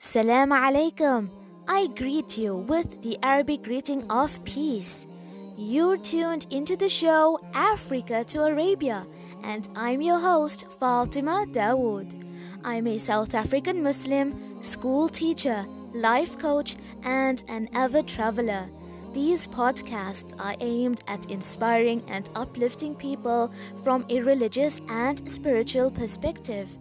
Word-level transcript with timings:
Salam 0.00 0.50
alaikum. 0.50 1.28
I 1.66 1.88
greet 1.88 2.38
you 2.38 2.54
with 2.54 3.02
the 3.02 3.18
Arabic 3.20 3.64
greeting 3.64 4.08
of 4.08 4.44
peace. 4.44 5.08
You're 5.56 5.96
tuned 5.96 6.46
into 6.50 6.76
the 6.76 6.88
show 6.88 7.40
Africa 7.52 8.22
to 8.28 8.44
Arabia, 8.44 9.08
and 9.42 9.68
I'm 9.74 10.00
your 10.00 10.20
host, 10.20 10.66
Fatima 10.78 11.46
Dawood. 11.50 12.14
I'm 12.62 12.86
a 12.86 12.96
South 12.96 13.34
African 13.34 13.82
Muslim, 13.82 14.62
school 14.62 15.08
teacher, 15.08 15.66
life 15.92 16.38
coach, 16.38 16.76
and 17.02 17.42
an 17.48 17.68
avid 17.72 18.06
traveler. 18.06 18.70
These 19.12 19.48
podcasts 19.48 20.32
are 20.38 20.54
aimed 20.60 21.02
at 21.08 21.28
inspiring 21.28 22.04
and 22.06 22.30
uplifting 22.36 22.94
people 22.94 23.50
from 23.82 24.06
a 24.10 24.20
religious 24.20 24.80
and 24.88 25.28
spiritual 25.28 25.90
perspective. 25.90 26.78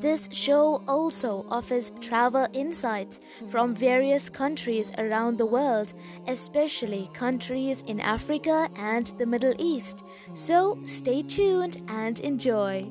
This 0.00 0.30
show 0.32 0.82
also 0.88 1.44
offers 1.50 1.92
travel 2.00 2.46
insights 2.54 3.20
from 3.50 3.74
various 3.74 4.30
countries 4.30 4.90
around 4.96 5.36
the 5.36 5.44
world, 5.44 5.92
especially 6.26 7.10
countries 7.12 7.84
in 7.86 8.00
Africa 8.00 8.70
and 8.76 9.06
the 9.18 9.26
Middle 9.26 9.54
East. 9.58 10.02
So 10.32 10.78
stay 10.86 11.22
tuned 11.22 11.82
and 11.88 12.18
enjoy. 12.20 12.90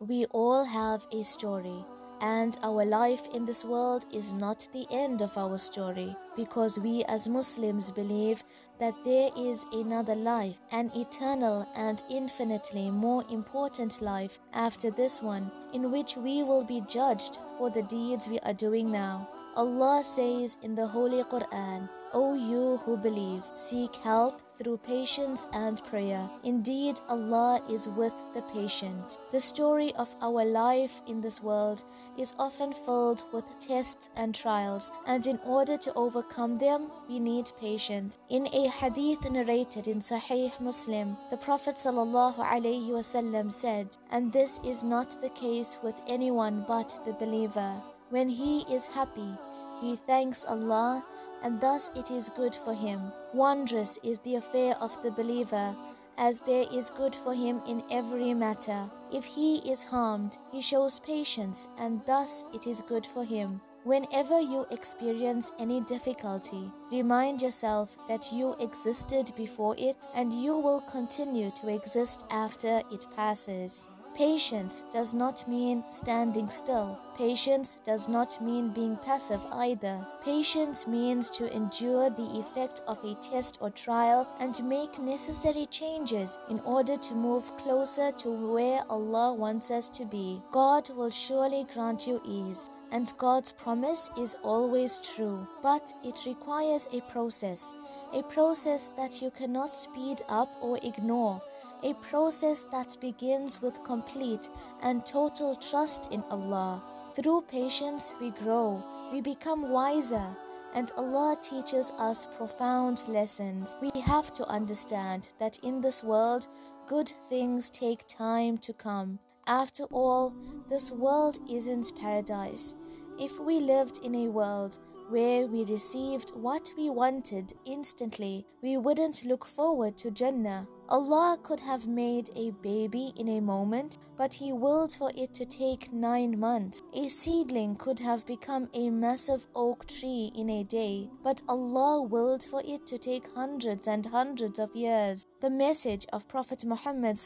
We 0.00 0.24
all 0.32 0.64
have 0.64 1.06
a 1.12 1.22
story. 1.22 1.84
And 2.20 2.58
our 2.62 2.84
life 2.84 3.28
in 3.34 3.46
this 3.46 3.64
world 3.64 4.04
is 4.12 4.34
not 4.34 4.68
the 4.72 4.86
end 4.90 5.22
of 5.22 5.38
our 5.38 5.56
story 5.56 6.14
because 6.36 6.78
we 6.78 7.02
as 7.04 7.26
Muslims 7.28 7.90
believe 7.90 8.44
that 8.78 8.94
there 9.04 9.30
is 9.38 9.64
another 9.72 10.14
life, 10.14 10.58
an 10.70 10.90
eternal 10.94 11.66
and 11.74 12.02
infinitely 12.10 12.90
more 12.90 13.24
important 13.30 14.02
life 14.02 14.38
after 14.52 14.90
this 14.90 15.22
one, 15.22 15.50
in 15.72 15.90
which 15.90 16.16
we 16.16 16.42
will 16.42 16.64
be 16.64 16.82
judged 16.86 17.38
for 17.56 17.70
the 17.70 17.82
deeds 17.84 18.28
we 18.28 18.38
are 18.40 18.54
doing 18.54 18.90
now. 18.90 19.26
Allah 19.56 20.02
says 20.04 20.58
in 20.62 20.74
the 20.74 20.86
Holy 20.86 21.22
Quran, 21.24 21.88
O 22.12 22.34
you 22.34 22.78
who 22.84 22.96
believe, 22.96 23.44
seek 23.54 23.94
help 23.96 24.40
through 24.56 24.76
patience 24.78 25.46
and 25.52 25.82
prayer. 25.84 26.28
Indeed, 26.44 27.00
Allah 27.08 27.62
is 27.70 27.88
with 27.88 28.12
the 28.34 28.42
patient. 28.42 29.16
The 29.30 29.40
story 29.40 29.94
of 29.94 30.14
our 30.20 30.44
life 30.44 31.00
in 31.06 31.20
this 31.20 31.42
world 31.42 31.84
is 32.18 32.34
often 32.38 32.74
filled 32.74 33.24
with 33.32 33.58
tests 33.58 34.10
and 34.16 34.34
trials, 34.34 34.92
and 35.06 35.26
in 35.26 35.38
order 35.46 35.78
to 35.78 35.94
overcome 35.94 36.56
them, 36.56 36.90
we 37.08 37.18
need 37.18 37.52
patience. 37.58 38.18
In 38.28 38.48
a 38.52 38.68
hadith 38.68 39.30
narrated 39.30 39.88
in 39.88 40.00
Sahih 40.00 40.52
Muslim, 40.60 41.16
the 41.30 41.38
Prophet 41.38 41.76
ﷺ 41.76 43.52
said, 43.52 43.96
and 44.10 44.32
this 44.32 44.60
is 44.64 44.84
not 44.84 45.20
the 45.22 45.30
case 45.30 45.78
with 45.82 46.00
anyone 46.06 46.64
but 46.68 47.00
the 47.06 47.12
believer. 47.14 47.80
When 48.10 48.28
he 48.28 48.62
is 48.62 48.86
happy, 48.86 49.38
he 49.80 49.96
thanks 49.96 50.44
Allah 50.44 51.04
and 51.42 51.60
thus 51.60 51.90
it 51.94 52.10
is 52.10 52.30
good 52.36 52.54
for 52.54 52.74
him. 52.74 53.12
Wondrous 53.32 53.98
is 54.02 54.18
the 54.20 54.36
affair 54.36 54.76
of 54.80 55.00
the 55.02 55.10
believer, 55.10 55.74
as 56.18 56.40
there 56.40 56.66
is 56.72 56.90
good 56.90 57.14
for 57.14 57.34
him 57.34 57.62
in 57.66 57.82
every 57.90 58.34
matter. 58.34 58.90
If 59.12 59.24
he 59.24 59.58
is 59.58 59.82
harmed, 59.82 60.38
he 60.52 60.60
shows 60.60 61.00
patience, 61.00 61.66
and 61.78 62.02
thus 62.06 62.44
it 62.52 62.66
is 62.66 62.82
good 62.82 63.06
for 63.06 63.24
him. 63.24 63.60
Whenever 63.84 64.38
you 64.38 64.66
experience 64.70 65.50
any 65.58 65.80
difficulty, 65.80 66.70
remind 66.92 67.40
yourself 67.40 67.96
that 68.08 68.30
you 68.30 68.54
existed 68.60 69.32
before 69.34 69.74
it 69.78 69.96
and 70.14 70.34
you 70.34 70.58
will 70.58 70.82
continue 70.82 71.50
to 71.52 71.68
exist 71.68 72.26
after 72.30 72.82
it 72.92 73.06
passes. 73.16 73.88
Patience 74.20 74.82
does 74.92 75.14
not 75.14 75.48
mean 75.48 75.82
standing 75.88 76.50
still. 76.50 76.98
Patience 77.16 77.78
does 77.86 78.06
not 78.06 78.38
mean 78.44 78.68
being 78.68 78.98
passive 78.98 79.40
either. 79.50 80.06
Patience 80.22 80.86
means 80.86 81.30
to 81.30 81.50
endure 81.50 82.10
the 82.10 82.38
effect 82.38 82.82
of 82.86 83.02
a 83.02 83.14
test 83.14 83.56
or 83.62 83.70
trial 83.70 84.28
and 84.38 84.54
to 84.54 84.62
make 84.62 84.98
necessary 84.98 85.64
changes 85.70 86.38
in 86.50 86.60
order 86.66 86.98
to 86.98 87.14
move 87.14 87.56
closer 87.56 88.12
to 88.12 88.28
where 88.28 88.82
Allah 88.90 89.32
wants 89.32 89.70
us 89.70 89.88
to 89.88 90.04
be. 90.04 90.42
God 90.52 90.90
will 90.90 91.10
surely 91.10 91.64
grant 91.72 92.06
you 92.06 92.20
ease, 92.22 92.68
and 92.92 93.10
God's 93.16 93.52
promise 93.52 94.10
is 94.18 94.36
always 94.42 94.98
true, 94.98 95.48
but 95.62 95.94
it 96.04 96.26
requires 96.26 96.86
a 96.92 97.00
process, 97.10 97.72
a 98.12 98.22
process 98.24 98.92
that 98.98 99.22
you 99.22 99.30
cannot 99.30 99.74
speed 99.74 100.20
up 100.28 100.50
or 100.60 100.78
ignore 100.82 101.40
a 101.82 101.94
process 101.94 102.64
that 102.70 102.96
begins 103.00 103.60
with 103.62 103.82
complete 103.84 104.48
and 104.82 105.04
total 105.04 105.56
trust 105.56 106.08
in 106.10 106.22
Allah. 106.30 106.82
Through 107.12 107.42
patience, 107.42 108.14
we 108.20 108.30
grow, 108.30 108.82
we 109.12 109.20
become 109.20 109.70
wiser, 109.70 110.36
and 110.74 110.92
Allah 110.96 111.36
teaches 111.40 111.92
us 111.98 112.26
profound 112.36 113.02
lessons. 113.08 113.76
We 113.80 114.00
have 114.00 114.32
to 114.34 114.46
understand 114.46 115.32
that 115.38 115.58
in 115.62 115.80
this 115.80 116.04
world, 116.04 116.46
good 116.86 117.12
things 117.28 117.70
take 117.70 118.06
time 118.06 118.58
to 118.58 118.72
come. 118.72 119.18
After 119.46 119.84
all, 119.84 120.32
this 120.68 120.92
world 120.92 121.38
isn't 121.50 121.96
paradise. 122.00 122.74
If 123.18 123.40
we 123.40 123.58
lived 123.58 123.98
in 124.04 124.14
a 124.14 124.28
world 124.28 124.78
where 125.08 125.46
we 125.46 125.64
received 125.64 126.30
what 126.36 126.70
we 126.78 126.88
wanted 126.88 127.52
instantly, 127.66 128.46
we 128.62 128.76
wouldn't 128.76 129.24
look 129.24 129.44
forward 129.44 129.98
to 129.98 130.10
Jannah. 130.12 130.68
Allah 130.90 131.38
could 131.42 131.60
have 131.60 131.86
made 131.86 132.30
a 132.34 132.50
baby 132.62 133.12
in 133.16 133.28
a 133.28 133.40
moment, 133.40 133.98
but 134.16 134.34
He 134.34 134.52
willed 134.52 134.92
for 134.92 135.12
it 135.14 135.32
to 135.34 135.44
take 135.44 135.92
nine 135.92 136.38
months. 136.38 136.82
A 136.94 137.06
seedling 137.06 137.76
could 137.76 138.00
have 138.00 138.26
become 138.26 138.68
a 138.74 138.90
massive 138.90 139.46
oak 139.54 139.86
tree 139.86 140.32
in 140.34 140.50
a 140.50 140.64
day, 140.64 141.08
but 141.22 141.42
Allah 141.48 142.02
willed 142.02 142.42
for 142.42 142.60
it 142.64 142.88
to 142.88 142.98
take 142.98 143.32
hundreds 143.34 143.86
and 143.86 144.04
hundreds 144.04 144.58
of 144.58 144.74
years. 144.74 145.24
The 145.40 145.50
message 145.50 146.06
of 146.12 146.26
Prophet 146.26 146.64
Muhammad 146.64 147.18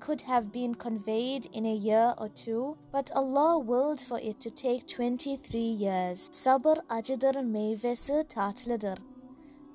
could 0.00 0.22
have 0.22 0.52
been 0.52 0.74
conveyed 0.74 1.46
in 1.52 1.66
a 1.66 1.74
year 1.74 2.14
or 2.16 2.28
two, 2.30 2.76
but 2.90 3.10
Allah 3.14 3.58
willed 3.58 4.00
for 4.00 4.18
it 4.18 4.40
to 4.40 4.50
take 4.50 4.86
23 4.86 5.58
years. 5.58 6.28
Sabr 6.32 6.78
acıdır, 6.88 7.36
meyvesi 7.40 8.24
tatlıdır. 8.28 8.98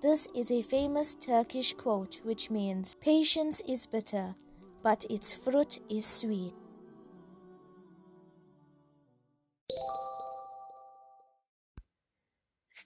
This 0.02 0.28
is 0.34 0.50
a 0.50 0.64
famous 0.64 1.14
Turkish 1.14 1.74
quote 1.74 2.22
which 2.24 2.50
means 2.50 2.96
patience 2.96 3.62
is 3.68 3.86
bitter, 3.86 4.34
but 4.82 5.06
its 5.12 5.32
fruit 5.32 5.78
is 5.92 6.08
sweet. 6.08 6.56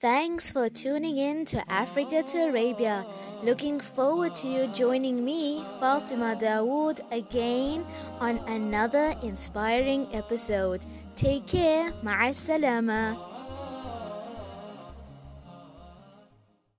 Thanks 0.02 0.52
for 0.52 0.68
tuning 0.68 1.16
in 1.16 1.46
to 1.46 1.64
Africa 1.72 2.22
to 2.22 2.50
Arabia. 2.50 3.06
Looking 3.44 3.80
forward 3.80 4.36
to 4.36 4.48
you 4.50 4.68
joining 4.68 5.24
me, 5.24 5.64
Fatima 5.80 6.36
Dawood, 6.36 7.00
again 7.14 7.86
on 8.20 8.40
another 8.40 9.16
inspiring 9.24 10.10
episode. 10.12 10.86
Take 11.16 11.48
care. 11.48 11.94
Ma'as 12.04 12.36
salama. 12.36 13.35